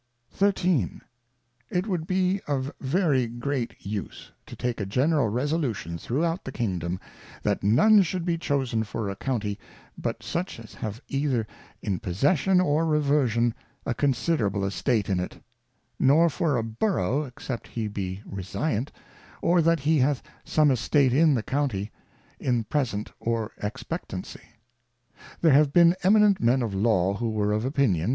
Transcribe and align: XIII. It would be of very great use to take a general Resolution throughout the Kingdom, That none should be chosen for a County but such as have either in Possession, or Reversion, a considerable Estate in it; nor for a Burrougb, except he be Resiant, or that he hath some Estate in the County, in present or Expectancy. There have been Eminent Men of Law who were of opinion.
XIII. 0.35 0.99
It 1.69 1.85
would 1.85 2.07
be 2.07 2.41
of 2.47 2.71
very 2.81 3.27
great 3.27 3.75
use 3.85 4.31
to 4.47 4.55
take 4.55 4.81
a 4.81 4.85
general 4.87 5.27
Resolution 5.29 5.99
throughout 5.99 6.43
the 6.43 6.51
Kingdom, 6.51 6.99
That 7.43 7.61
none 7.61 8.01
should 8.01 8.25
be 8.25 8.39
chosen 8.39 8.81
for 8.83 9.11
a 9.11 9.15
County 9.15 9.59
but 9.95 10.23
such 10.23 10.59
as 10.59 10.73
have 10.73 11.01
either 11.07 11.45
in 11.83 11.99
Possession, 11.99 12.59
or 12.59 12.87
Reversion, 12.87 13.53
a 13.85 13.93
considerable 13.93 14.65
Estate 14.65 15.07
in 15.07 15.19
it; 15.19 15.39
nor 15.99 16.31
for 16.31 16.57
a 16.57 16.63
Burrougb, 16.63 17.27
except 17.27 17.67
he 17.67 17.87
be 17.87 18.23
Resiant, 18.25 18.91
or 19.39 19.61
that 19.61 19.81
he 19.81 19.99
hath 19.99 20.23
some 20.43 20.71
Estate 20.71 21.13
in 21.13 21.35
the 21.35 21.43
County, 21.43 21.91
in 22.39 22.63
present 22.63 23.11
or 23.19 23.51
Expectancy. 23.59 24.41
There 25.41 25.53
have 25.53 25.71
been 25.71 25.95
Eminent 26.01 26.41
Men 26.41 26.63
of 26.63 26.73
Law 26.73 27.13
who 27.13 27.29
were 27.29 27.51
of 27.51 27.65
opinion. 27.65 28.09